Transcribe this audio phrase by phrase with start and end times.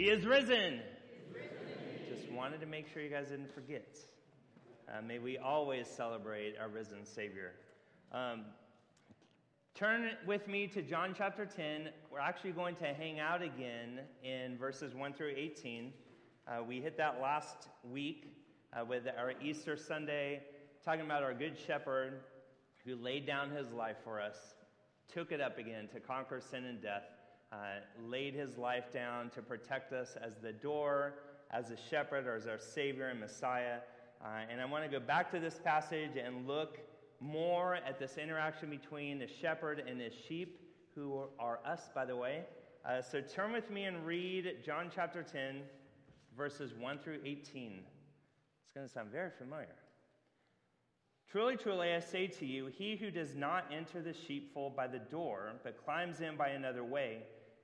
[0.00, 0.80] He is risen.
[2.08, 3.98] Just wanted to make sure you guys didn't forget.
[4.88, 7.52] Uh, may we always celebrate our risen Savior.
[8.10, 8.46] Um,
[9.74, 11.90] turn with me to John chapter 10.
[12.10, 15.92] We're actually going to hang out again in verses 1 through 18.
[16.48, 18.34] Uh, we hit that last week
[18.72, 20.40] uh, with our Easter Sunday,
[20.82, 22.20] talking about our Good Shepherd
[22.86, 24.54] who laid down his life for us,
[25.12, 27.04] took it up again to conquer sin and death,
[27.52, 27.56] uh,
[28.06, 31.14] laid his life down to protect us as the door,
[31.50, 33.78] as a shepherd, or as our Savior and Messiah.
[34.24, 36.78] Uh, and I want to go back to this passage and look
[37.20, 40.60] more at this interaction between the shepherd and his sheep,
[40.94, 42.44] who are us, by the way.
[42.84, 45.62] Uh, so turn with me and read John chapter 10,
[46.36, 47.80] verses 1 through 18.
[48.64, 49.74] It's going to sound very familiar.
[51.30, 54.98] Truly, truly, I say to you, he who does not enter the sheepfold by the
[54.98, 57.18] door, but climbs in by another way,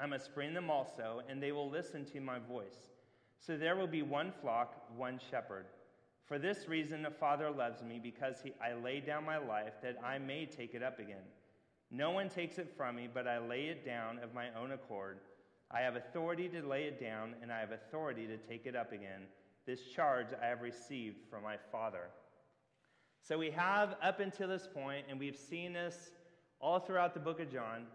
[0.00, 2.90] I must bring them also, and they will listen to my voice.
[3.40, 5.66] So there will be one flock, one shepherd.
[6.26, 9.98] For this reason, the Father loves me, because he, I lay down my life that
[10.04, 11.24] I may take it up again.
[11.90, 15.18] No one takes it from me, but I lay it down of my own accord.
[15.70, 18.92] I have authority to lay it down, and I have authority to take it up
[18.92, 19.22] again.
[19.66, 22.10] This charge I have received from my Father.
[23.22, 26.10] So we have up until this point, and we've seen this
[26.60, 27.86] all throughout the book of John,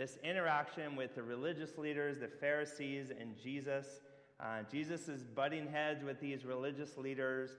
[0.00, 4.00] this interaction with the religious leaders, the Pharisees, and Jesus.
[4.42, 7.50] Uh, Jesus is butting heads with these religious leaders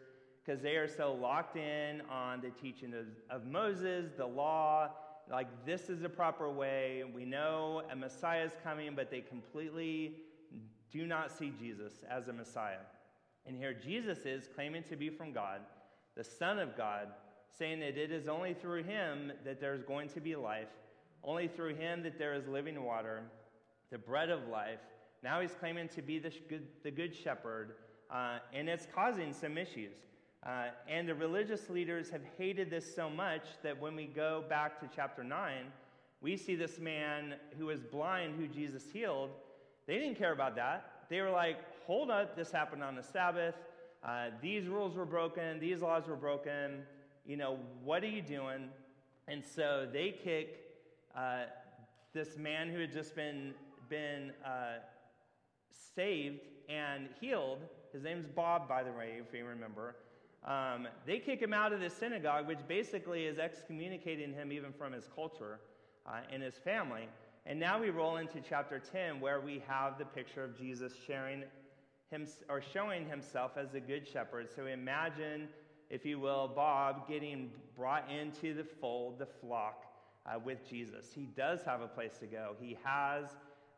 [0.44, 4.90] because they are so locked in on the teaching of, of Moses, the law,
[5.30, 7.04] like this is the proper way.
[7.14, 10.16] We know a Messiah is coming, but they completely
[10.92, 12.82] do not see Jesus as a Messiah.
[13.46, 15.62] And here Jesus is claiming to be from God,
[16.18, 17.10] the Son of God,
[17.56, 20.70] saying that it is only through him that there's going to be life,
[21.24, 23.24] only through him that there is living water,
[23.92, 24.80] the bread of life.
[25.24, 27.76] Now he's claiming to be the good, the good shepherd,
[28.10, 29.94] uh, and it's causing some issues.
[30.46, 34.80] Uh, and the religious leaders have hated this so much that when we go back
[34.80, 35.66] to chapter 9,
[36.22, 39.30] we see this man who was blind, who Jesus healed.
[39.86, 41.06] They didn't care about that.
[41.10, 43.56] They were like, hold up, this happened on the Sabbath.
[44.04, 45.60] Uh, these rules were broken.
[45.60, 46.84] These laws were broken.
[47.26, 48.70] You know, what are you doing?
[49.28, 50.71] And so they kick
[51.16, 51.44] uh,
[52.14, 53.54] this man who had just been,
[53.90, 54.80] been uh,
[55.96, 57.60] saved and healed.
[57.94, 59.96] His name's Bob, by the way, if you remember.
[60.46, 64.94] Um, they kick him out of the synagogue, which basically is excommunicating him even from
[64.94, 65.60] his culture
[66.08, 67.08] uh, and his family.
[67.46, 71.44] And now we roll into chapter 10, where we have the picture of Jesus sharing
[72.10, 74.48] him, or showing himself as a good shepherd.
[74.56, 75.48] So imagine,
[75.90, 79.91] if you will, Bob getting brought into the fold, the flock,
[80.26, 81.08] uh, with Jesus.
[81.14, 82.56] He does have a place to go.
[82.60, 83.26] He has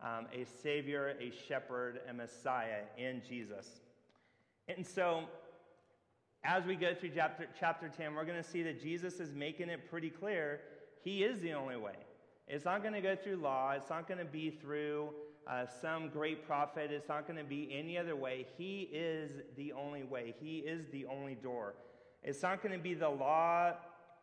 [0.01, 3.67] um, a Savior, a shepherd, a Messiah in Jesus.
[4.67, 5.23] And so
[6.43, 9.69] as we go through chapter, chapter 10, we're going to see that Jesus is making
[9.69, 10.59] it pretty clear
[11.03, 11.95] he is the only way.
[12.47, 15.09] It's not going to go through law, it's not going to be through
[15.47, 18.45] uh, some great prophet, it's not going to be any other way.
[18.57, 21.75] He is the only way, He is the only door.
[22.23, 23.73] It's not going to be the law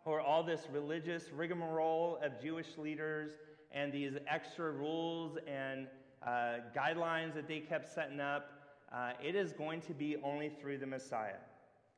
[0.05, 3.33] or all this religious rigmarole of Jewish leaders
[3.73, 5.87] and these extra rules and
[6.27, 8.61] uh, guidelines that they kept setting up
[8.93, 11.39] uh, it is going to be only through the Messiah.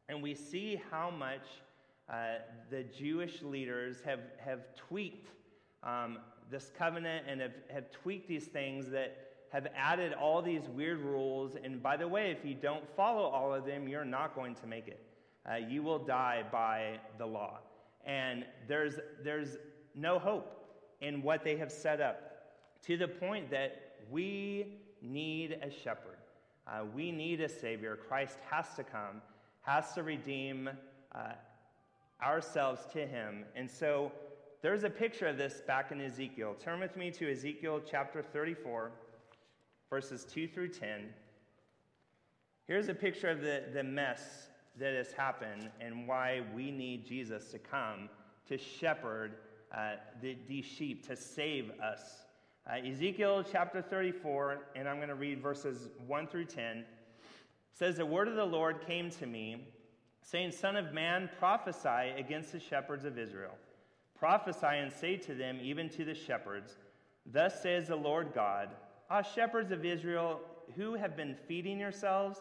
[0.08, 1.46] And we see how much
[2.12, 2.38] uh,
[2.70, 5.28] the Jewish leaders have, have tweaked
[5.82, 6.18] um,
[6.50, 9.16] this covenant and have, have tweaked these things that
[9.52, 11.56] have added all these weird rules.
[11.62, 14.66] And by the way, if you don't follow all of them, you're not going to
[14.66, 15.02] make it.
[15.50, 17.58] Uh, you will die by the law.
[18.04, 19.56] And there's, there's
[19.94, 20.62] no hope
[21.00, 22.32] in what they have set up
[22.86, 26.18] to the point that we need a shepherd.
[26.66, 27.98] Uh, we need a Savior.
[28.08, 29.20] Christ has to come,
[29.62, 30.70] has to redeem
[31.14, 31.18] uh,
[32.22, 33.44] ourselves to Him.
[33.56, 34.12] And so
[34.62, 36.54] there's a picture of this back in Ezekiel.
[36.62, 38.92] Turn with me to Ezekiel chapter 34,
[39.90, 41.08] verses 2 through 10.
[42.68, 44.48] Here's a picture of the, the mess
[44.78, 48.08] that has happened and why we need Jesus to come
[48.48, 49.36] to shepherd
[49.74, 52.00] uh, the, these sheep, to save us.
[52.70, 56.84] Uh, Ezekiel chapter 34, and I'm going to read verses 1 through 10,
[57.72, 59.66] says, The word of the Lord came to me,
[60.22, 63.54] saying, Son of man, prophesy against the shepherds of Israel.
[64.18, 66.76] Prophesy and say to them, even to the shepherds,
[67.26, 68.70] Thus says the Lord God,
[69.10, 70.40] Ah, shepherds of Israel,
[70.76, 72.40] who have been feeding yourselves,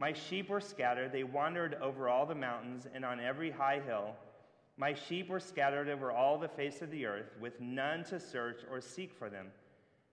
[0.00, 4.16] My sheep were scattered, they wandered over all the mountains and on every high hill.
[4.78, 8.62] My sheep were scattered over all the face of the earth, with none to search
[8.70, 9.48] or seek for them.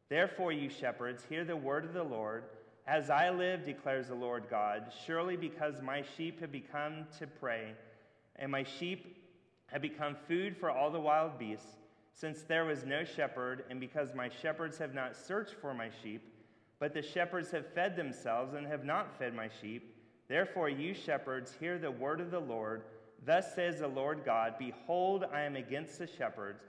[0.09, 2.43] Therefore, you shepherds, hear the word of the Lord.
[2.85, 7.71] As I live, declares the Lord God, surely because my sheep have become to prey,
[8.35, 9.23] and my sheep
[9.67, 11.77] have become food for all the wild beasts,
[12.13, 16.33] since there was no shepherd, and because my shepherds have not searched for my sheep,
[16.79, 19.95] but the shepherds have fed themselves and have not fed my sheep.
[20.27, 22.83] Therefore, you shepherds, hear the word of the Lord.
[23.25, 26.63] Thus says the Lord God Behold, I am against the shepherds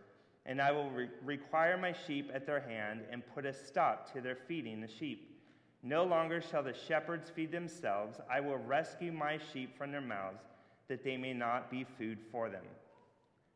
[0.48, 4.22] and I will re- require my sheep at their hand and put a stop to
[4.22, 5.38] their feeding the sheep.
[5.82, 8.18] No longer shall the shepherds feed themselves.
[8.32, 10.42] I will rescue my sheep from their mouths,
[10.88, 12.64] that they may not be food for them.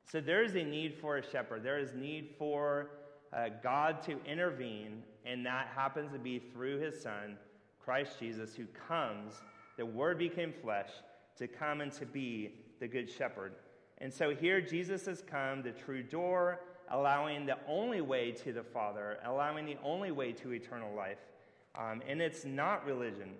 [0.05, 1.63] So there is a need for a shepherd.
[1.63, 2.91] There is need for
[3.33, 7.37] uh, God to intervene, and that happens to be through his son,
[7.85, 9.35] Christ Jesus, who comes,
[9.77, 10.91] the word became flesh,
[11.39, 13.55] to come and to be the good shepherd.
[13.99, 16.61] And so here Jesus has come, the true door,
[16.91, 21.19] allowing the only way to the Father, allowing the only way to eternal life.
[21.79, 23.31] Um, and it's not religion.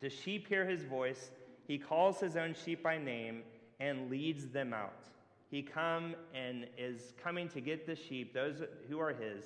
[0.00, 1.30] The sheep hear his voice,
[1.66, 3.42] he calls his own sheep by name
[3.80, 5.08] and leads them out.
[5.50, 9.44] He come and is coming to get the sheep, those who are his,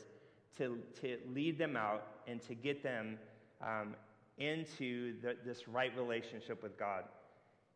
[0.59, 3.19] to, to lead them out and to get them
[3.63, 3.95] um,
[4.39, 7.05] into the, this right relationship with God.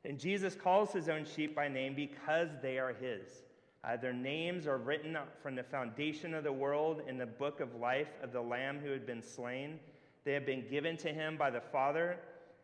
[0.04, 3.42] And Jesus calls his own sheep by name because they are his.
[3.82, 7.74] Uh, their names are written from the foundation of the world in the book of
[7.74, 9.78] life of the Lamb who had been slain.
[10.24, 12.18] They have been given to him by the Father.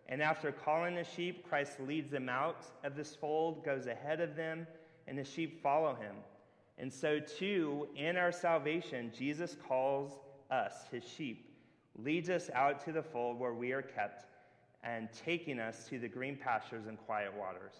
[0.09, 4.35] And after calling the sheep, Christ leads them out of this fold, goes ahead of
[4.35, 4.67] them,
[5.07, 6.17] and the sheep follow him.
[6.80, 10.18] And so, too, in our salvation, Jesus calls
[10.50, 11.54] us, his sheep,
[12.02, 14.25] leads us out to the fold where we are kept,
[14.82, 17.75] and taking us to the green pastures and quiet waters.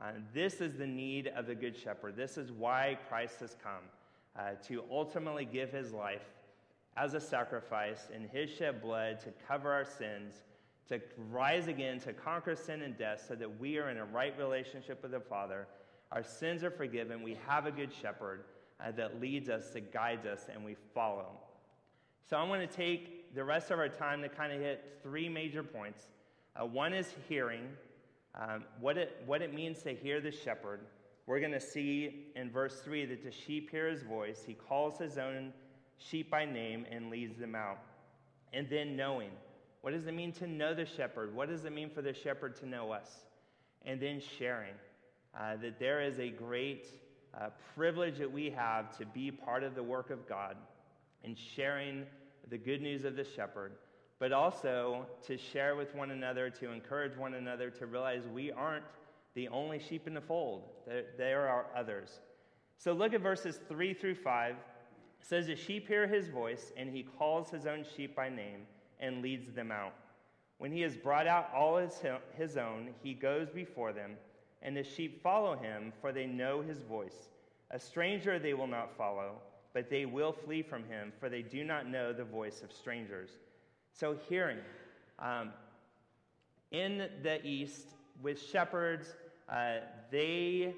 [0.00, 2.16] Uh, this is the need of the Good Shepherd.
[2.16, 3.84] This is why Christ has come
[4.34, 6.24] uh, to ultimately give his life
[6.96, 10.36] as a sacrifice in his shed blood to cover our sins,
[10.88, 14.32] to rise again, to conquer sin and death, so that we are in a right
[14.38, 15.66] relationship with the Father.
[16.12, 17.22] Our sins are forgiven.
[17.22, 18.44] We have a Good Shepherd
[18.80, 21.26] uh, that leads us, that guides us, and we follow.
[22.28, 25.28] So I'm going to take the rest of our time to kind of hit three
[25.28, 26.08] major points.
[26.56, 27.68] Uh, one is hearing
[28.34, 30.80] um, what, it, what it means to hear the shepherd.
[31.26, 34.42] We're going to see in verse 3 that the sheep hear his voice.
[34.46, 35.52] He calls his own
[35.98, 37.78] sheep by name and leads them out.
[38.52, 39.30] And then knowing.
[39.82, 41.34] What does it mean to know the shepherd?
[41.34, 43.10] What does it mean for the shepherd to know us?
[43.84, 44.74] And then sharing.
[45.36, 46.86] Uh, that there is a great
[47.38, 50.56] uh, privilege that we have to be part of the work of God
[51.22, 52.04] in sharing
[52.48, 53.72] the good news of the shepherd
[54.18, 58.84] but also to share with one another, to encourage one another to realize we aren't
[59.34, 60.64] the only sheep in the fold.
[60.86, 62.20] There, there are others.
[62.78, 64.54] So look at verses 3 through 5.
[64.54, 64.56] It
[65.20, 68.62] says, The sheep hear his voice, and he calls his own sheep by name
[68.98, 69.94] and leads them out.
[70.58, 72.00] When he has brought out all his,
[72.36, 74.12] his own, he goes before them,
[74.62, 77.28] and the sheep follow him, for they know his voice.
[77.70, 79.32] A stranger they will not follow,
[79.72, 83.30] but they will flee from him, for they do not know the voice of strangers.
[83.92, 84.58] So, hearing.
[85.18, 85.50] Um,
[86.70, 87.88] in the East,
[88.22, 89.14] with shepherds,
[89.48, 89.76] uh,
[90.10, 90.74] they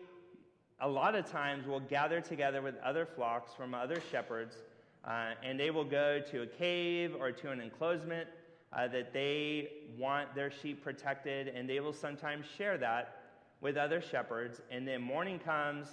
[0.80, 4.56] a lot of times will gather together with other flocks from other shepherds,
[5.04, 8.26] uh, and they will go to a cave or to an enclosement
[8.72, 9.68] uh, that they
[9.98, 13.19] want their sheep protected, and they will sometimes share that
[13.60, 14.60] with other shepherds.
[14.70, 15.86] And then morning comes,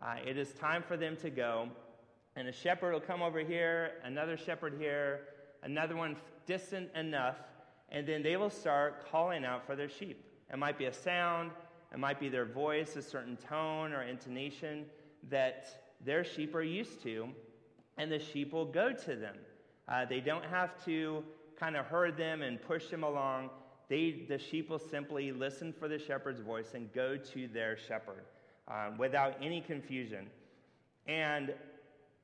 [0.00, 1.68] uh, it is time for them to go,
[2.36, 5.20] and a shepherd will come over here, another shepherd here,
[5.62, 6.16] another one
[6.46, 7.36] distant enough,
[7.90, 10.24] and then they will start calling out for their sheep.
[10.52, 11.52] It might be a sound,
[11.92, 14.86] it might be their voice, a certain tone or intonation
[15.30, 15.66] that
[16.04, 17.28] their sheep are used to,
[17.96, 19.36] and the sheep will go to them.
[19.88, 21.22] Uh, they don't have to
[21.58, 23.50] kind of herd them and push them along.
[23.88, 28.24] They, the sheep will simply listen for the shepherd's voice and go to their shepherd
[28.68, 30.26] um, without any confusion.
[31.06, 31.52] And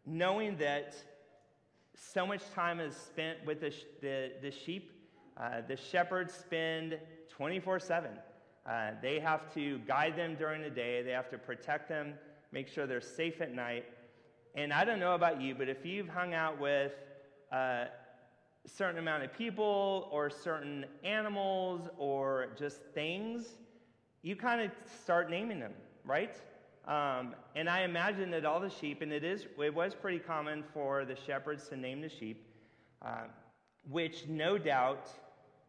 [0.07, 0.95] knowing that
[1.95, 4.93] so much time is spent with the, the, the sheep,
[5.37, 6.99] uh, the shepherds spend
[7.29, 8.11] 24 7.
[8.67, 12.15] Uh, they have to guide them during the day, they have to protect them,
[12.53, 13.85] make sure they're safe at night.
[14.55, 16.93] And I don't know about you, but if you've hung out with
[17.53, 17.87] uh,
[18.67, 23.57] certain amount of people or certain animals or just things,
[24.23, 24.71] you kind of
[25.03, 25.73] start naming them,
[26.05, 26.37] right?
[26.87, 30.65] Um, and I imagine that all the sheep, and it is, it was pretty common
[30.75, 32.47] for the shepherds to name the sheep,
[33.03, 33.25] uh,
[33.89, 35.09] which no doubt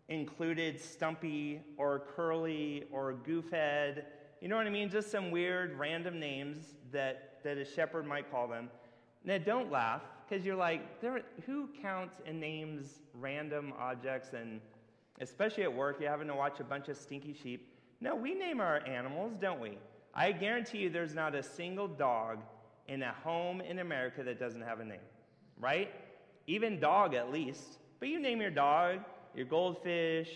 [0.09, 4.03] included Stumpy or Curly or Goofhead.
[4.41, 4.89] You know what I mean?
[4.89, 8.69] Just some weird random names that, that a shepherd might call them.
[9.23, 10.81] Now, don't laugh because you're like,
[11.45, 14.29] who counts and names random objects?
[14.33, 14.61] And
[15.19, 17.67] especially at work, you're having to watch a bunch of stinky sheep.
[17.99, 19.77] No, we name our animals, don't we?
[20.15, 22.37] I guarantee you there's not a single dog
[22.87, 24.99] in a home in America that doesn't have a name,
[25.59, 25.91] right?
[26.47, 27.79] Even dog, at least.
[27.99, 28.99] But you name your dog,
[29.35, 30.29] your goldfish,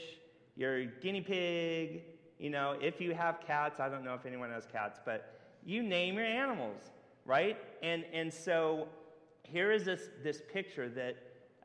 [0.58, 2.04] your guinea pig,
[2.38, 5.82] you know, if you have cats, I don't know if anyone has cats, but you
[5.82, 6.82] name your animals,
[7.26, 7.58] right?
[7.82, 8.90] And, and so
[9.52, 11.16] here is this, this picture that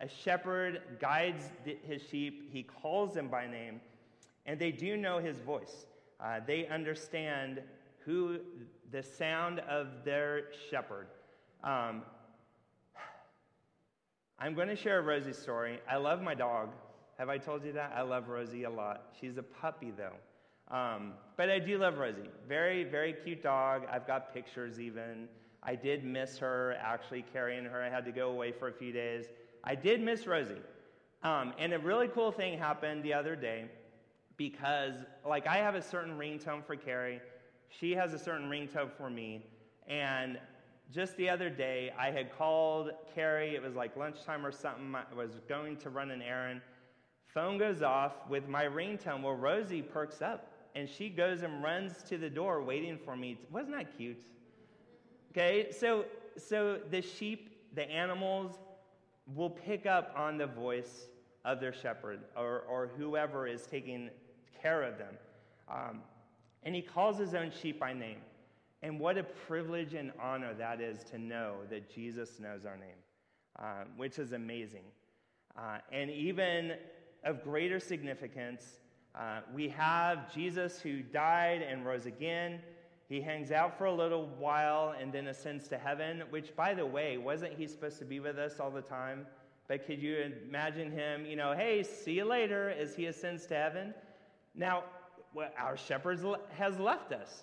[0.01, 3.81] a shepherd guides his sheep, he calls them by name,
[4.47, 5.87] and they do know his voice.
[6.19, 7.61] Uh, they understand
[8.05, 8.39] who
[8.91, 11.07] the sound of their shepherd.
[11.63, 12.03] Um,
[14.39, 15.81] I'm going to share Rosie's story.
[15.89, 16.71] I love my dog.
[17.19, 17.93] Have I told you that?
[17.95, 19.13] I love Rosie a lot.
[19.21, 20.75] She's a puppy, though.
[20.75, 22.31] Um, but I do love Rosie.
[22.49, 23.83] Very, very cute dog.
[23.93, 25.29] I've got pictures even.
[25.63, 27.83] I did miss her actually carrying her.
[27.83, 29.27] I had to go away for a few days.
[29.63, 30.63] I did miss Rosie.
[31.23, 33.67] Um, and a really cool thing happened the other day
[34.39, 34.95] because,
[35.27, 37.21] like, I have a certain ringtone for Carrie.
[37.69, 39.45] She has a certain ringtone for me.
[39.87, 40.39] And
[40.91, 43.55] just the other day, I had called Carrie.
[43.55, 44.95] It was like lunchtime or something.
[44.95, 46.63] I was going to run an errand.
[47.27, 49.23] Phone goes off with my ringtone.
[49.23, 53.39] Well, Rosie perks up and she goes and runs to the door waiting for me.
[53.51, 54.19] Wasn't that cute?
[55.31, 56.05] Okay, so
[56.37, 58.59] so the sheep, the animals
[59.35, 61.09] will pick up on the voice
[61.45, 64.11] of their shepherd or, or whoever is taking
[64.61, 65.15] care of them.
[65.71, 66.01] Um,
[66.63, 68.19] and he calls his own sheep by name.
[68.83, 72.89] And what a privilege and honor that is to know that Jesus knows our name,
[73.59, 74.85] uh, which is amazing.
[75.57, 76.75] Uh, and even
[77.25, 78.79] of greater significance.
[79.15, 82.61] Uh, we have Jesus who died and rose again.
[83.11, 86.87] He hangs out for a little while and then ascends to heaven, which, by the
[86.87, 89.27] way, wasn't he supposed to be with us all the time?
[89.67, 93.57] But could you imagine him, you know, hey, see you later as he ascends to
[93.57, 93.95] heaven?
[94.55, 94.85] Now,
[95.59, 96.21] our shepherd
[96.57, 97.43] has left us.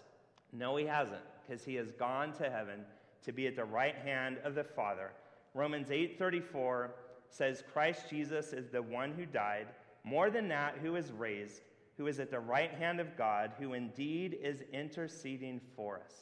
[0.53, 2.85] No, he hasn't, because he has gone to heaven
[3.23, 5.11] to be at the right hand of the Father.
[5.53, 6.91] Romans 8:34
[7.29, 9.67] says Christ Jesus is the one who died,
[10.05, 11.59] more than that, who is raised,
[11.97, 16.13] who is at the right hand of God, who indeed is interceding for us.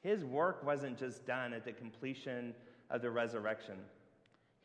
[0.00, 2.54] His work wasn't just done at the completion
[2.90, 3.76] of the resurrection,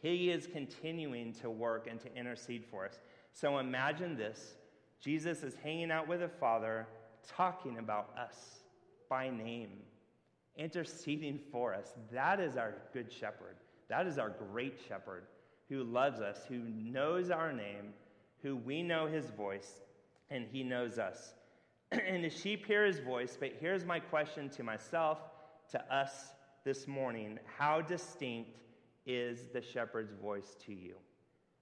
[0.01, 2.99] He is continuing to work and to intercede for us.
[3.33, 4.55] So imagine this
[5.01, 6.87] Jesus is hanging out with the Father,
[7.27, 8.59] talking about us
[9.09, 9.71] by name,
[10.57, 11.93] interceding for us.
[12.11, 13.55] That is our good shepherd.
[13.87, 15.23] That is our great shepherd
[15.69, 17.93] who loves us, who knows our name,
[18.41, 19.81] who we know his voice,
[20.29, 21.33] and he knows us.
[21.91, 25.19] and the sheep hear his voice, but here's my question to myself,
[25.71, 26.31] to us
[26.63, 28.57] this morning How distinct
[29.05, 30.95] is the shepherd's voice to you?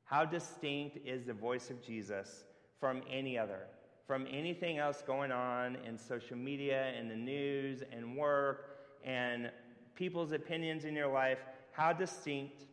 [0.03, 2.43] How distinct is the voice of Jesus
[2.79, 3.67] from any other?
[4.07, 9.51] from anything else going on in social media and the news and work and
[9.95, 11.39] people's opinions in your life.
[11.71, 12.63] How distinct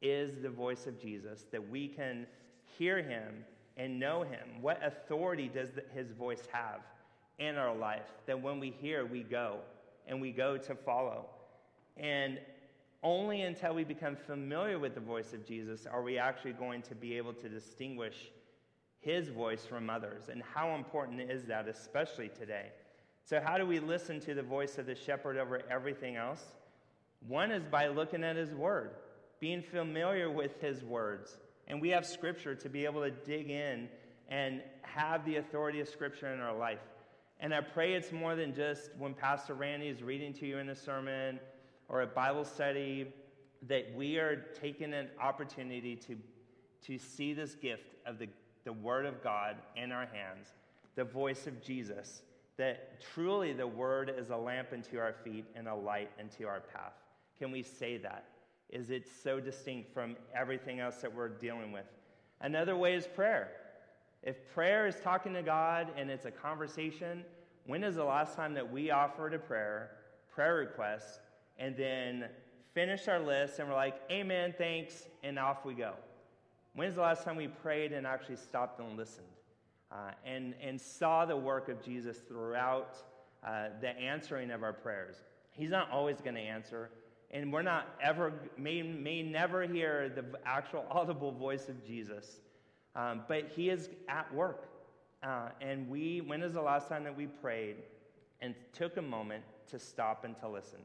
[0.00, 2.28] is the voice of Jesus that we can
[2.78, 3.44] hear him
[3.76, 4.60] and know him?
[4.60, 6.80] What authority does his voice have
[7.38, 9.58] in our life that when we hear, we go
[10.06, 11.26] and we go to follow?
[11.96, 12.38] And
[13.02, 16.94] only until we become familiar with the voice of Jesus are we actually going to
[16.94, 18.16] be able to distinguish
[19.00, 20.28] his voice from others.
[20.28, 22.66] And how important is that, especially today?
[23.24, 26.42] So, how do we listen to the voice of the shepherd over everything else?
[27.26, 28.90] One is by looking at his word,
[29.40, 31.38] being familiar with his words.
[31.68, 33.88] And we have scripture to be able to dig in
[34.28, 36.80] and have the authority of scripture in our life.
[37.40, 40.68] And I pray it's more than just when Pastor Randy is reading to you in
[40.70, 41.38] a sermon
[41.88, 43.12] or a Bible study,
[43.68, 46.16] that we are taking an opportunity to,
[46.86, 48.28] to see this gift of the
[48.66, 50.52] the Word of God in our hands,
[50.96, 52.22] the voice of Jesus,
[52.58, 56.60] that truly the Word is a lamp unto our feet and a light unto our
[56.60, 56.92] path.
[57.38, 58.24] Can we say that?
[58.70, 61.86] Is it so distinct from everything else that we're dealing with?
[62.40, 63.50] Another way is prayer.
[64.22, 67.24] If prayer is talking to God and it's a conversation,
[67.66, 69.90] when is the last time that we offered a prayer,
[70.34, 71.20] prayer request,
[71.58, 72.26] and then
[72.74, 75.94] finish our list and we're like, Amen, thanks, and off we go?
[76.74, 79.26] When's the last time we prayed and actually stopped and listened
[79.90, 82.96] uh, and, and saw the work of Jesus throughout
[83.46, 85.16] uh, the answering of our prayers?
[85.52, 86.90] He's not always going to answer,
[87.30, 92.40] and we're not ever, may, may never hear the actual audible voice of Jesus,
[92.94, 94.68] um, but He is at work.
[95.22, 97.76] Uh, and we, when is the last time that we prayed
[98.40, 100.78] and took a moment to stop and to listen?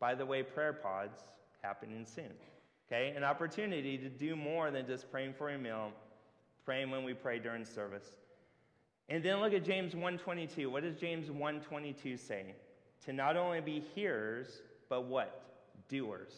[0.00, 1.18] By the way, prayer pods
[1.62, 2.32] happening soon.
[2.86, 3.14] Okay?
[3.16, 5.92] An opportunity to do more than just praying for a meal,
[6.64, 8.16] praying when we pray during service.
[9.08, 10.70] And then look at James 1:22.
[10.70, 12.54] What does James 1:22 say?
[13.04, 15.45] To not only be hearers, but what?
[15.88, 16.32] Doers.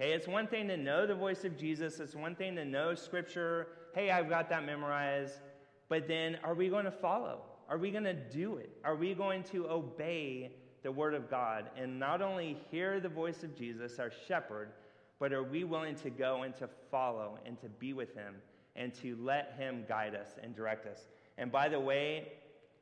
[0.00, 2.94] Okay, it's one thing to know the voice of Jesus, it's one thing to know
[2.94, 3.68] scripture.
[3.94, 5.40] Hey, I've got that memorized.
[5.88, 7.42] But then are we going to follow?
[7.68, 8.70] Are we going to do it?
[8.84, 13.42] Are we going to obey the word of God and not only hear the voice
[13.42, 14.70] of Jesus, our shepherd,
[15.18, 18.36] but are we willing to go and to follow and to be with him
[18.76, 21.08] and to let him guide us and direct us?
[21.36, 22.32] And by the way,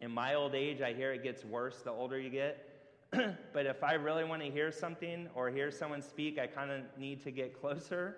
[0.00, 2.67] in my old age, I hear it gets worse the older you get.
[3.52, 6.82] but if I really want to hear something or hear someone speak, I kind of
[6.98, 8.16] need to get closer,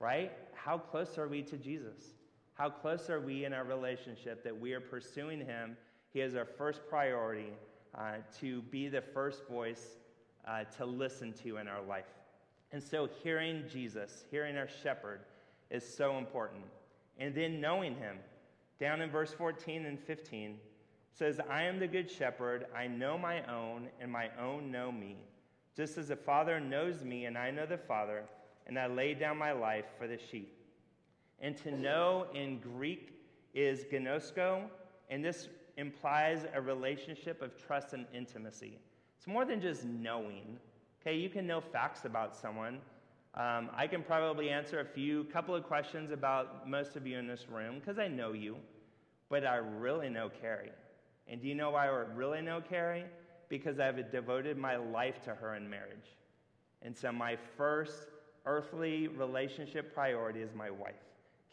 [0.00, 0.32] right?
[0.54, 2.14] How close are we to Jesus?
[2.54, 5.76] How close are we in our relationship that we are pursuing Him?
[6.12, 7.52] He is our first priority
[7.94, 9.96] uh, to be the first voice
[10.46, 12.06] uh, to listen to in our life.
[12.72, 15.20] And so, hearing Jesus, hearing our shepherd,
[15.70, 16.64] is so important.
[17.18, 18.18] And then knowing him.
[18.80, 20.58] Down in verse 14 and 15
[21.14, 22.66] says, I am the good shepherd.
[22.76, 25.16] I know my own, and my own know me.
[25.76, 28.24] Just as the Father knows me, and I know the Father,
[28.66, 30.56] and I lay down my life for the sheep.
[31.40, 33.12] And to know in Greek
[33.54, 34.62] is gnosko,
[35.08, 38.78] and this implies a relationship of trust and intimacy.
[39.16, 40.58] It's more than just knowing.
[41.00, 42.80] Okay, you can know facts about someone.
[43.34, 47.26] Um, I can probably answer a few, couple of questions about most of you in
[47.26, 48.56] this room because I know you,
[49.28, 50.70] but I really know Carrie.
[51.28, 53.04] And do you know why I really know Carrie?
[53.48, 56.16] Because I've devoted my life to her in marriage.
[56.82, 58.08] And so my first
[58.46, 60.94] earthly relationship priority is my wife,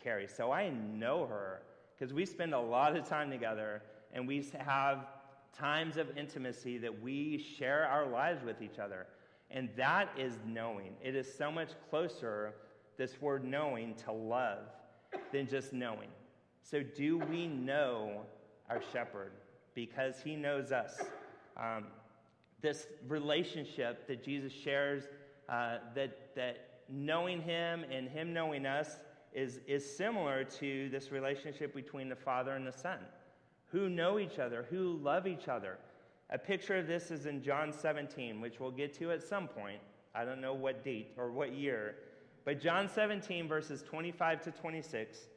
[0.04, 0.28] Carrie.
[0.28, 1.62] So I know her
[1.98, 3.82] because we spend a lot of time together
[4.14, 5.08] and we have
[5.58, 9.08] times of intimacy that we share our lives with each other.
[9.50, 10.94] And that is knowing.
[11.04, 12.54] It is so much closer,
[12.98, 14.60] this word knowing, to love
[15.32, 16.08] than just knowing.
[16.64, 18.22] So, do we know
[18.70, 19.32] our shepherd?
[19.74, 21.02] Because he knows us.
[21.58, 21.86] Um,
[22.62, 25.04] this relationship that Jesus shares,
[25.50, 29.00] uh, that, that knowing him and him knowing us,
[29.34, 33.00] is, is similar to this relationship between the Father and the Son,
[33.68, 35.78] who know each other, who love each other.
[36.30, 39.80] A picture of this is in John 17, which we'll get to at some point.
[40.14, 41.96] I don't know what date or what year.
[42.44, 45.28] But John 17, verses 25 to 26,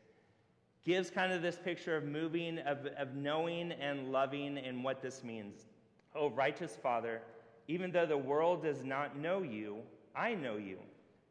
[0.84, 5.24] gives kind of this picture of moving, of, of knowing and loving, and what this
[5.24, 5.66] means.
[6.14, 7.22] Oh, righteous Father,
[7.68, 9.78] even though the world does not know you,
[10.14, 10.78] I know you.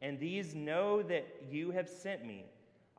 [0.02, 2.44] And these know that you have sent me.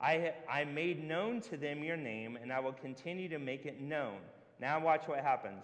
[0.01, 3.81] I, I made known to them your name, and I will continue to make it
[3.81, 4.17] known.
[4.59, 5.63] Now, watch what happens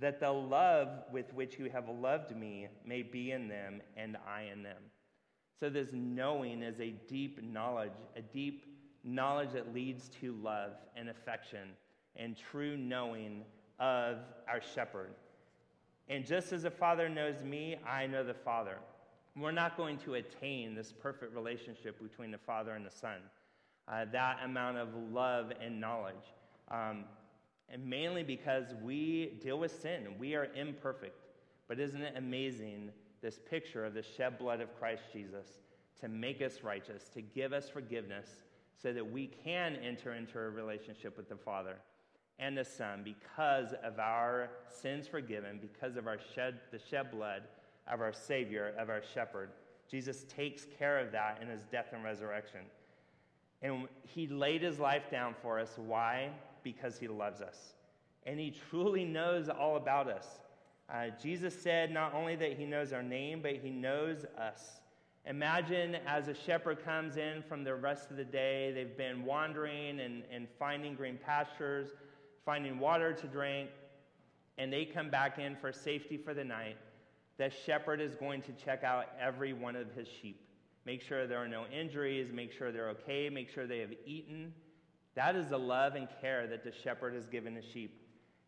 [0.00, 4.42] that the love with which you have loved me may be in them and I
[4.42, 4.76] in them.
[5.58, 8.64] So, this knowing is a deep knowledge, a deep
[9.04, 11.68] knowledge that leads to love and affection
[12.16, 13.44] and true knowing
[13.78, 15.10] of our shepherd.
[16.08, 18.78] And just as the Father knows me, I know the Father.
[19.36, 23.18] We're not going to attain this perfect relationship between the Father and the Son,
[23.86, 26.14] uh, that amount of love and knowledge.
[26.70, 27.04] Um,
[27.70, 30.14] and mainly because we deal with sin.
[30.18, 31.20] We are imperfect.
[31.68, 35.46] But isn't it amazing, this picture of the shed blood of Christ Jesus
[36.00, 38.28] to make us righteous, to give us forgiveness,
[38.80, 41.76] so that we can enter into a relationship with the Father
[42.38, 47.42] and the Son because of our sins forgiven, because of our shed, the shed blood
[47.90, 49.50] of our Savior, of our shepherd.
[49.90, 52.60] Jesus takes care of that in his death and resurrection.
[53.62, 55.74] And he laid his life down for us.
[55.76, 56.30] Why?
[56.62, 57.74] Because he loves us.
[58.26, 60.38] And he truly knows all about us.
[60.92, 64.80] Uh, Jesus said not only that he knows our name, but he knows us.
[65.26, 70.00] Imagine as a shepherd comes in from the rest of the day, they've been wandering
[70.00, 71.88] and, and finding green pastures,
[72.44, 73.68] finding water to drink,
[74.56, 76.76] and they come back in for safety for the night.
[77.36, 80.40] The shepherd is going to check out every one of his sheep.
[80.86, 84.54] Make sure there are no injuries, make sure they're okay, make sure they have eaten.
[85.14, 88.00] That is the love and care that the shepherd has given the sheep.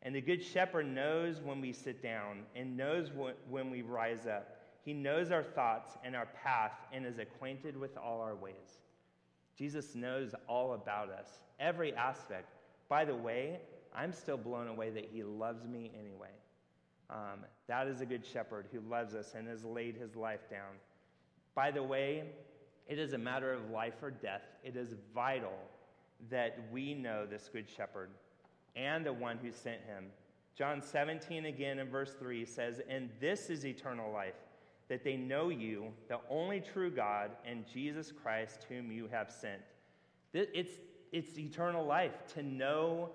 [0.02, 3.10] And the good shepherd knows when we sit down and knows
[3.48, 4.59] when we rise up.
[4.84, 8.80] He knows our thoughts and our path and is acquainted with all our ways.
[9.56, 12.54] Jesus knows all about us, every aspect.
[12.88, 13.60] By the way,
[13.94, 16.30] I'm still blown away that he loves me anyway.
[17.10, 20.74] Um, that is a good shepherd who loves us and has laid his life down.
[21.54, 22.24] By the way,
[22.88, 24.42] it is a matter of life or death.
[24.64, 25.58] It is vital
[26.30, 28.10] that we know this good shepherd
[28.76, 30.06] and the one who sent him.
[30.56, 34.34] John 17, again in verse 3 says, And this is eternal life,
[34.90, 39.62] that they know you, the only true God, and Jesus Christ, whom you have sent.
[40.34, 40.72] It's,
[41.12, 43.10] it's eternal life to know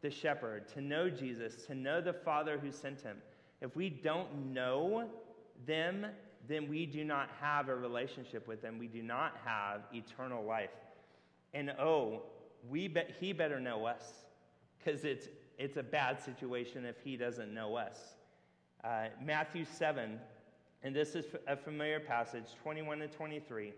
[0.00, 3.18] the shepherd, to know Jesus, to know the Father who sent him.
[3.60, 5.06] If we don't know
[5.66, 6.06] them,
[6.48, 8.78] then we do not have a relationship with them.
[8.78, 10.70] We do not have eternal life.
[11.52, 12.22] And oh,
[12.70, 14.24] we be, he better know us
[14.78, 17.98] because it's, it's a bad situation if he doesn't know us.
[18.82, 20.18] Uh, Matthew 7,
[20.82, 23.72] and this is a familiar passage, 21 to 23,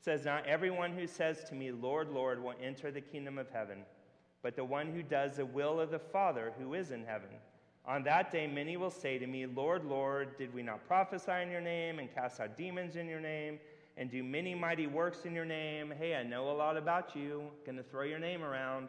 [0.00, 3.78] says, Not everyone who says to me, Lord, Lord, will enter the kingdom of heaven,
[4.42, 7.30] but the one who does the will of the Father who is in heaven.
[7.86, 11.50] On that day, many will say to me, Lord, Lord, did we not prophesy in
[11.50, 13.58] your name and cast out demons in your name
[13.96, 15.92] and do many mighty works in your name?
[15.98, 17.44] Hey, I know a lot about you.
[17.66, 18.88] Going to throw your name around.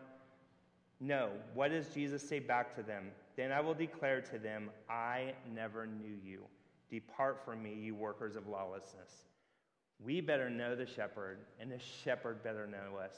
[1.02, 1.32] No.
[1.54, 3.12] What does Jesus say back to them?
[3.36, 6.44] Then I will declare to them, I never knew you.
[6.90, 9.26] Depart from me, you workers of lawlessness.
[10.04, 13.16] We better know the shepherd, and the shepherd better know us.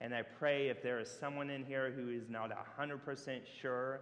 [0.00, 4.00] And I pray if there is someone in here who is not 100% sure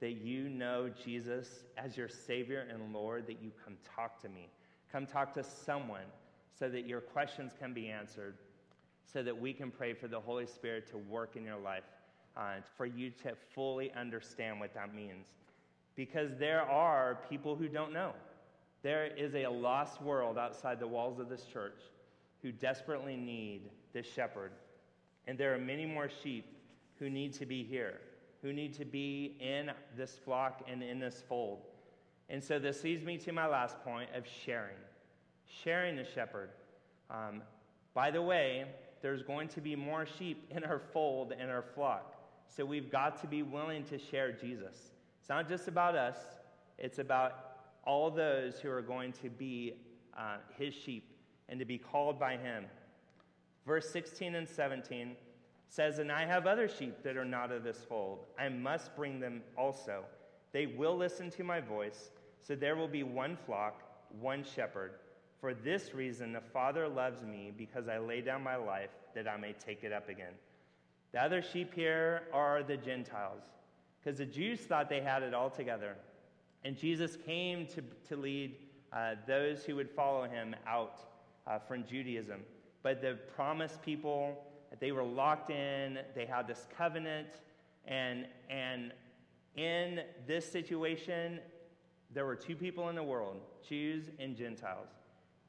[0.00, 4.48] that you know Jesus as your Savior and Lord, that you come talk to me.
[4.90, 6.06] Come talk to someone
[6.58, 8.34] so that your questions can be answered,
[9.10, 11.84] so that we can pray for the Holy Spirit to work in your life,
[12.36, 15.28] uh, for you to fully understand what that means.
[15.94, 18.12] Because there are people who don't know.
[18.82, 21.80] There is a lost world outside the walls of this church
[22.42, 24.52] who desperately need this shepherd.
[25.26, 26.56] And there are many more sheep
[26.98, 28.00] who need to be here
[28.42, 31.60] who need to be in this flock and in this fold.
[32.28, 34.76] And so this leads me to my last point of sharing.
[35.62, 36.50] Sharing the shepherd.
[37.08, 37.42] Um,
[37.94, 38.66] by the way,
[39.00, 42.16] there's going to be more sheep in our fold and our flock.
[42.48, 44.90] So we've got to be willing to share Jesus.
[45.20, 46.16] It's not just about us,
[46.78, 47.51] it's about
[47.84, 49.74] all those who are going to be
[50.16, 51.16] uh, his sheep
[51.48, 52.64] and to be called by him.
[53.66, 55.16] Verse 16 and 17
[55.68, 58.26] says, And I have other sheep that are not of this fold.
[58.38, 60.04] I must bring them also.
[60.52, 63.82] They will listen to my voice, so there will be one flock,
[64.20, 64.92] one shepherd.
[65.40, 69.36] For this reason, the Father loves me, because I lay down my life that I
[69.36, 70.34] may take it up again.
[71.12, 73.42] The other sheep here are the Gentiles,
[73.98, 75.96] because the Jews thought they had it all together.
[76.64, 78.56] And Jesus came to, to lead
[78.92, 81.00] uh, those who would follow him out
[81.46, 82.40] uh, from Judaism.
[82.82, 84.44] But the promised people,
[84.80, 87.28] they were locked in, they had this covenant,
[87.86, 88.92] and, and
[89.56, 91.40] in this situation,
[92.12, 94.88] there were two people in the world Jews and Gentiles.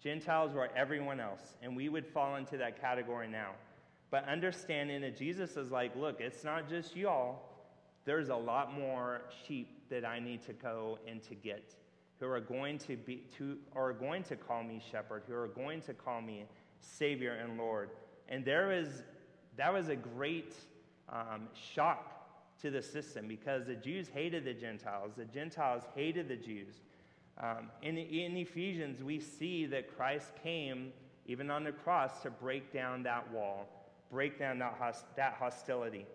[0.02, 3.52] Gentiles were everyone else, and we would fall into that category now.
[4.12, 7.42] But understanding that Jesus is like, look, it's not just y'all,
[8.06, 11.76] there's a lot more sheep that I need to go and to get
[12.20, 15.82] who are going to be to are going to call me shepherd, who are going
[15.82, 16.46] to call me
[16.80, 17.90] savior and Lord.
[18.30, 19.04] And there is
[19.58, 20.56] that was a great
[21.10, 22.10] um, shock
[22.62, 26.82] to the system because the Jews hated the Gentiles, the Gentiles hated the Jews.
[27.38, 30.94] Um, in, in Ephesians, we see that Christ came,
[31.26, 33.68] even on the cross, to break down that wall,
[34.12, 36.06] break down that, host- that hostility.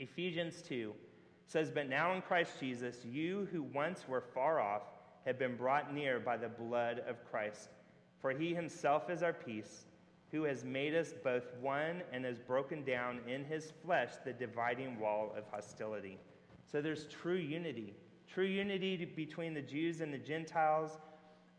[0.00, 0.92] Ephesians 2
[1.46, 4.82] says, But now in Christ Jesus, you who once were far off
[5.24, 7.68] have been brought near by the blood of Christ.
[8.20, 9.86] For he himself is our peace,
[10.30, 14.98] who has made us both one and has broken down in his flesh the dividing
[14.98, 16.18] wall of hostility.
[16.70, 17.94] So there's true unity,
[18.32, 20.98] true unity between the Jews and the Gentiles,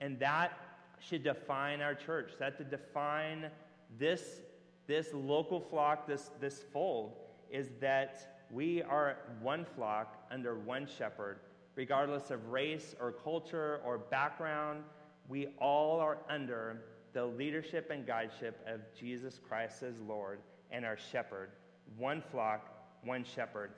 [0.02, 0.58] and that
[1.00, 2.34] should define our church.
[2.39, 3.50] That to define
[3.97, 4.41] this,
[4.86, 7.13] this local flock, this, this fold,
[7.50, 11.39] is that we are one flock under one shepherd,
[11.75, 14.83] regardless of race or culture or background.
[15.27, 16.81] We all are under
[17.13, 20.39] the leadership and guideship of Jesus Christ as Lord
[20.71, 21.49] and our shepherd.
[21.97, 22.67] One flock,
[23.03, 23.71] one shepherd.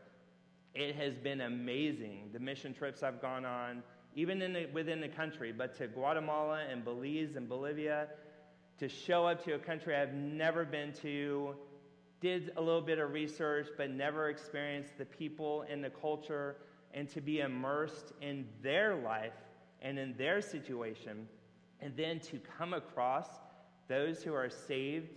[0.75, 3.82] It has been amazing, the mission trips I've gone on,
[4.15, 8.08] even the, within the country, but to Guatemala and Belize and Bolivia,
[8.79, 11.55] to show up to a country I've never been to,
[12.21, 16.58] did a little bit of research, but never experienced the people and the culture,
[16.93, 19.34] and to be immersed in their life
[19.82, 21.27] and in their situation,
[21.79, 23.27] and then to come across
[23.88, 25.10] those who are saved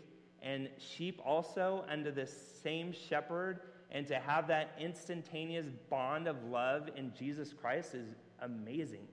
[0.42, 3.60] and sheep also under the same shepherd,
[3.90, 8.08] and to have that instantaneous bond of love in Jesus Christ is
[8.40, 9.06] amazing.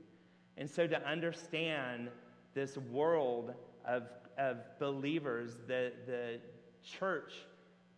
[0.58, 2.10] And so to understand
[2.54, 3.54] this world
[3.86, 4.04] of,
[4.38, 6.40] of believers, the, the
[6.84, 7.34] church,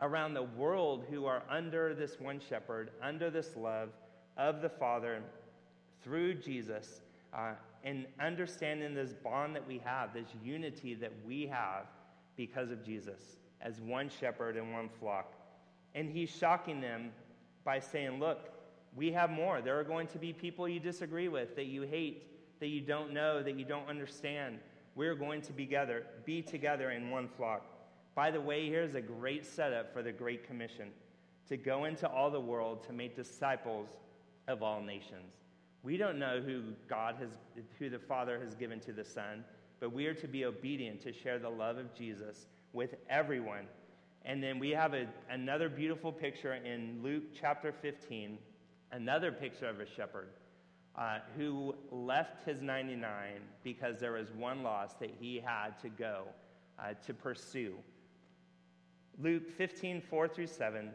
[0.01, 3.89] around the world who are under this one shepherd, under this love
[4.37, 5.21] of the Father
[6.03, 7.01] through Jesus,
[7.33, 7.51] uh,
[7.83, 11.85] and understanding this bond that we have, this unity that we have
[12.35, 15.33] because of Jesus as one shepherd and one flock.
[15.93, 17.11] And he's shocking them
[17.63, 18.49] by saying, Look,
[18.95, 19.61] we have more.
[19.61, 23.13] There are going to be people you disagree with, that you hate, that you don't
[23.13, 24.59] know, that you don't understand.
[24.95, 27.65] We're going to be together, be together in one flock.
[28.13, 30.89] By the way, here's a great setup for the Great Commission
[31.47, 33.87] to go into all the world to make disciples
[34.47, 35.33] of all nations.
[35.83, 37.29] We don't know who God has,
[37.79, 39.43] who the Father has given to the Son,
[39.79, 43.65] but we are to be obedient to share the love of Jesus with everyone.
[44.23, 48.37] And then we have a, another beautiful picture in Luke chapter 15,
[48.91, 50.27] another picture of a shepherd
[50.95, 56.25] uh, who left his 99 because there was one loss that he had to go
[56.77, 57.73] uh, to pursue.
[59.19, 60.89] Luke 15, 4 through 7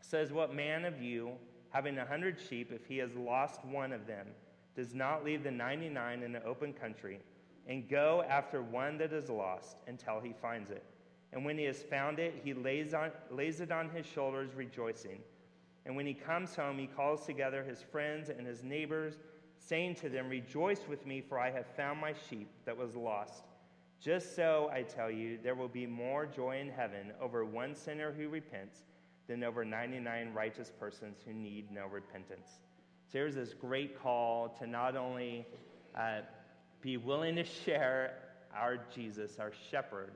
[0.00, 1.32] says, What man of you,
[1.70, 4.26] having a hundred sheep, if he has lost one of them,
[4.74, 7.20] does not leave the 99 in the open country
[7.66, 10.84] and go after one that is lost until he finds it?
[11.32, 15.20] And when he has found it, he lays, on, lays it on his shoulders, rejoicing.
[15.86, 19.14] And when he comes home, he calls together his friends and his neighbors,
[19.58, 23.44] saying to them, Rejoice with me, for I have found my sheep that was lost.
[24.02, 28.10] Just so, I tell you, there will be more joy in heaven over one sinner
[28.10, 28.78] who repents
[29.28, 32.48] than over 99 righteous persons who need no repentance.
[33.06, 35.46] So there's this great call to not only
[35.96, 36.22] uh,
[36.80, 38.14] be willing to share
[38.52, 40.10] our Jesus, our shepherd,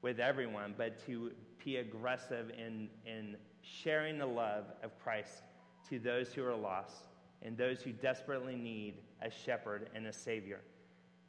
[0.00, 5.42] with everyone, but to be aggressive in, in sharing the love of Christ
[5.90, 7.08] to those who are lost
[7.42, 10.60] and those who desperately need a shepherd and a savior.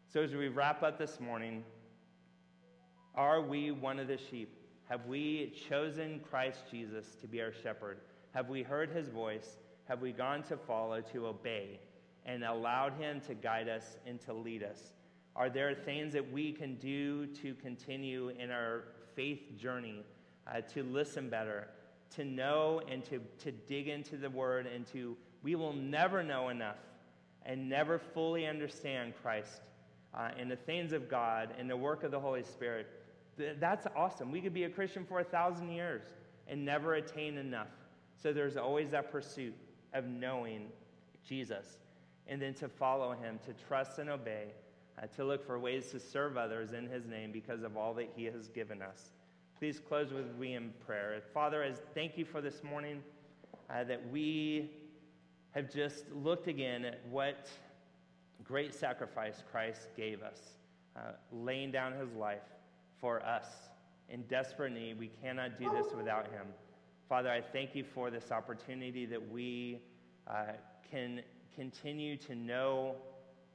[0.07, 1.63] So, as we wrap up this morning,
[3.17, 4.55] are we one of the sheep?
[4.87, 7.97] Have we chosen Christ Jesus to be our shepherd?
[8.33, 9.57] Have we heard his voice?
[9.85, 11.79] Have we gone to follow, to obey,
[12.25, 14.93] and allowed him to guide us and to lead us?
[15.35, 18.83] Are there things that we can do to continue in our
[19.15, 20.03] faith journey,
[20.45, 21.69] uh, to listen better,
[22.15, 26.49] to know and to, to dig into the word, and to, we will never know
[26.49, 26.77] enough
[27.45, 29.61] and never fully understand Christ
[30.13, 32.87] uh, and the things of God and the work of the Holy Spirit
[33.59, 34.31] that's awesome.
[34.31, 36.03] We could be a Christian for a thousand years
[36.47, 37.67] and never attain enough.
[38.21, 39.53] So there's always that pursuit
[39.93, 40.67] of knowing
[41.27, 41.79] Jesus
[42.27, 44.47] and then to follow him, to trust and obey,
[45.01, 48.09] uh, to look for ways to serve others in his name because of all that
[48.15, 49.11] he has given us.
[49.57, 51.21] Please close with me in prayer.
[51.33, 53.01] Father, as thank you for this morning
[53.69, 54.71] uh, that we
[55.51, 57.47] have just looked again at what
[58.43, 60.39] great sacrifice Christ gave us,
[60.95, 62.41] uh, laying down his life
[62.99, 63.45] for us.
[64.09, 66.47] In desperate need, we cannot do this without Him.
[67.09, 69.79] Father, I thank you for this opportunity that we
[70.27, 70.53] uh,
[70.91, 71.21] can
[71.55, 72.95] continue to know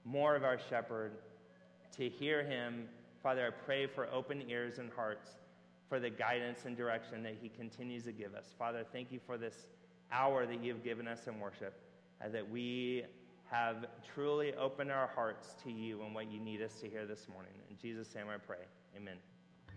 [0.05, 1.13] more of our shepherd,
[1.97, 2.89] to hear him.
[3.23, 5.31] Father, I pray for open ears and hearts
[5.89, 8.47] for the guidance and direction that he continues to give us.
[8.59, 9.67] Father, thank you for this
[10.11, 11.81] hour that you've given us in worship,
[12.25, 13.05] uh, that we
[13.51, 17.29] have truly opened our hearts to you and what you need us to hear this
[17.29, 17.53] morning.
[17.71, 18.65] In Jesus' name I pray.
[18.97, 19.17] Amen.